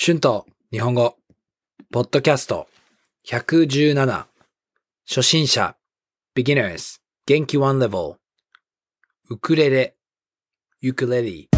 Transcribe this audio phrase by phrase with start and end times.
[0.00, 1.16] 春と日本語、
[1.90, 2.68] ポッドキャスト。
[3.26, 4.26] 117
[5.08, 5.74] 初心者。
[6.36, 8.14] beginners 元気 one level
[9.28, 9.96] ウクレレ。
[10.80, 11.48] ユクレレ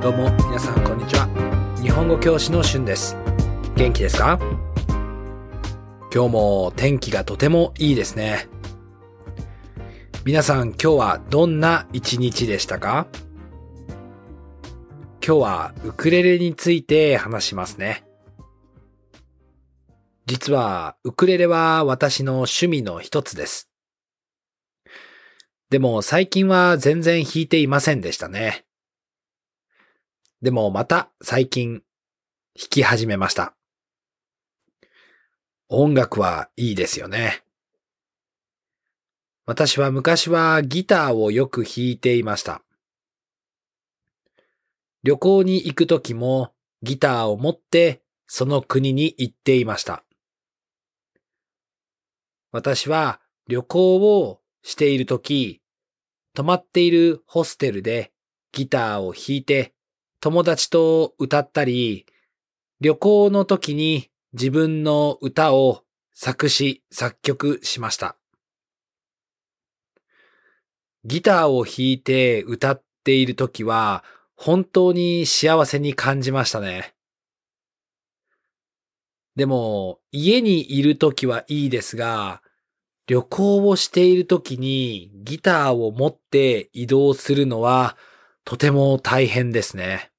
[0.00, 1.26] どうも皆さんこんにちは。
[1.82, 3.16] 日本語教師の春です。
[3.74, 4.38] 元気ですか？
[6.14, 8.48] 今日も天気がとてもいいですね。
[10.26, 13.06] 皆さん今日はどんな一日でしたか？
[15.22, 18.06] 今日はウクレレについて話しますね。
[20.24, 23.68] 実はウクレレは私の趣味の一つです。
[25.68, 28.64] でも最近は全然弾いていませんでしたね。
[30.40, 31.82] でもまた最近
[32.58, 33.54] 弾き始めました。
[35.68, 37.43] 音楽はいいですよね。
[39.46, 42.62] 私は昔はギターをよく弾いていました。
[45.02, 50.02] 旅行に行くときもギターを持ってその国に行っていました。
[52.52, 55.60] 私は旅行をしているとき、
[56.32, 58.12] 泊まっているホステルで
[58.52, 59.74] ギターを弾いて
[60.20, 62.06] 友達と歌ったり、
[62.80, 65.82] 旅行の時に自分の歌を
[66.14, 68.16] 作詞、作曲しました。
[71.04, 74.04] ギターを弾いて歌っている時は
[74.36, 76.94] 本当に幸せに感じましたね。
[79.36, 82.40] でも家にいる時はいいですが、
[83.06, 87.96] 旅行をしている時にギターを持って移動するのは
[88.44, 90.10] とても大変ですね。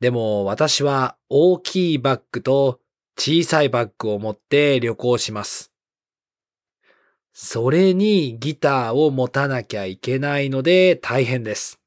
[0.00, 2.80] でも私は大きいバッグと
[3.18, 5.69] 小さいバッグを持って旅行します。
[7.32, 11.80] それにギターを持たなきゃいけないので大変です。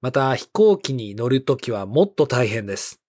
[0.00, 3.00] また飛行機に乗るときはもっと大変です。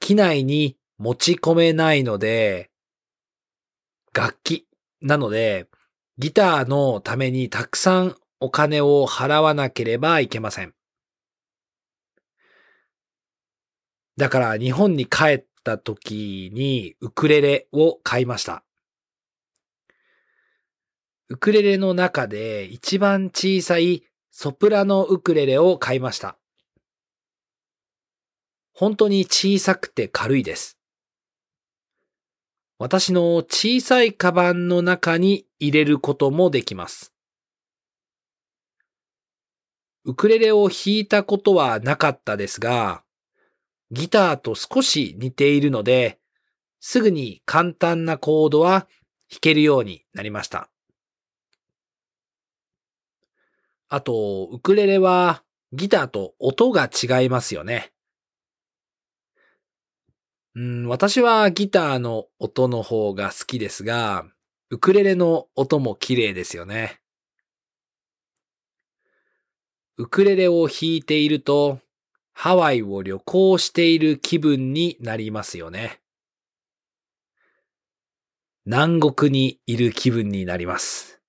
[0.00, 2.70] 機内に持ち込めないので、
[4.14, 4.66] 楽器
[5.02, 5.68] なので、
[6.18, 10.74] ギターのためにたくさんお金を払わなければいけません。
[14.16, 18.62] だから日本に帰っった時にウクレレを買いました。
[21.28, 26.38] ウクレレの中で一番小さいソプラノウクレレを買いました。
[28.72, 30.78] 本当に小さくて軽いです。
[32.78, 37.12] 私の小さいカバンの中に入れることもできます。
[40.04, 43.02] ウクレレを弾いたことはなかったですが、
[43.90, 46.18] ギターと少し似ているので、
[46.80, 48.86] すぐに簡単なコードは
[49.30, 50.70] 弾けるようになりました。
[53.88, 55.42] あと、ウクレレは
[55.72, 57.92] ギターと音が違いますよね。
[60.54, 64.24] うん、私はギターの音の方が好きですが、
[64.70, 67.00] ウクレレの音も綺麗ですよね。
[69.98, 71.78] ウクレレを弾いていると、
[72.38, 76.02] ハワイを旅行している気分になりますよね。
[78.66, 81.22] 南国にいる気分になります。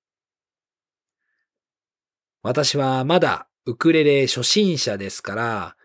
[2.43, 5.77] 私はまだウクレレ初心者ですから、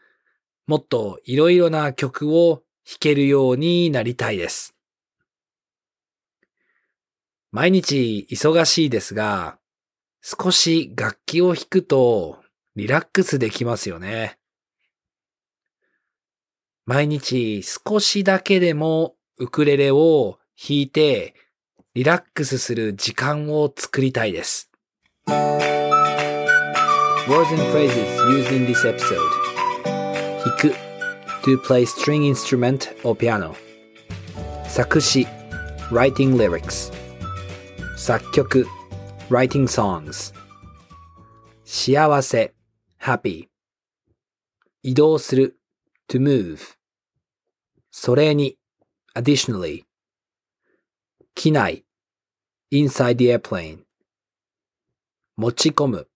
[0.67, 4.75] もっといろいろな曲を弾けるようになりたいです。
[7.53, 9.57] 毎日忙しいですが、
[10.21, 12.43] 少し楽器を弾くと
[12.75, 14.42] リラックスできますよね。
[16.95, 21.35] 毎日少しだけでもウクレレを弾いて
[21.95, 24.71] リラックスする時間を作りたいです。
[25.27, 25.39] Words
[27.49, 29.17] and phrases used in this episode
[30.45, 30.75] 弾く
[31.45, 33.55] to play string instrument or piano
[34.69, 35.27] 作詞
[35.91, 36.93] writing lyrics
[37.97, 38.67] 作曲
[39.31, 40.35] writing songs
[41.65, 42.53] 幸せ
[43.01, 43.49] happy
[44.83, 45.59] 移動する
[46.07, 46.77] to move
[48.05, 48.59] それに
[49.15, 49.85] additionally
[51.37, 51.85] 機内
[52.73, 53.85] inside the airplane
[55.37, 56.09] 持ち込む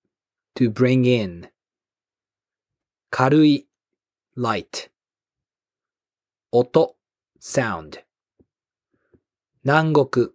[0.57, 1.49] to bring in
[3.11, 3.69] 軽い
[4.37, 4.91] light
[6.51, 6.97] 音
[7.41, 8.03] sound
[9.63, 10.31] 南国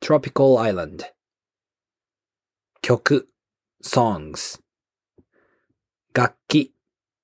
[0.00, 1.12] tropical island
[2.82, 3.28] 曲
[3.82, 4.60] songs
[6.12, 6.72] 楽器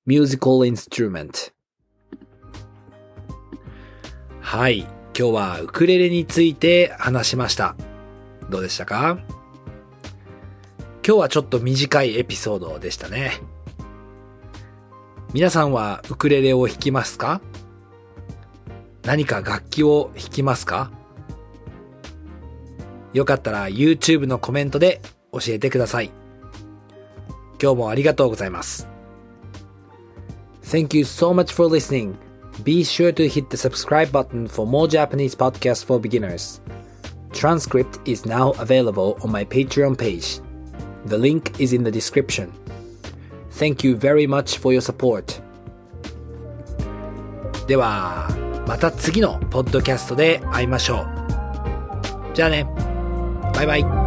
[0.04, 1.52] musical instrument
[4.40, 4.80] はい。
[4.80, 7.76] 今日はウクレレについて話しました。
[8.48, 9.18] どうでしたか？
[11.06, 13.32] 今日はちょっと短いエピソードでしたね。
[15.32, 17.40] 皆さんはウクレレを弾きますか？
[19.02, 20.90] 何か楽器を弾きますか？
[23.12, 25.00] よかったら YouTube のコメントで
[25.32, 26.10] 教えてください。
[27.60, 28.88] 今日もありがとうございます。
[30.62, 32.14] Thank you so much for listening.
[32.63, 36.61] Be sure to hit the subscribe button for more Japanese podcasts for beginners.
[37.33, 40.39] Transcript is now available on my Patreon page.
[41.05, 42.51] The link is in the description.
[43.51, 45.41] Thank you very much for your support.
[47.67, 48.29] では、
[48.67, 52.35] また次のポッドキャストで会いましょう。
[52.35, 52.65] じゃあね。
[53.53, 53.98] バイバイ。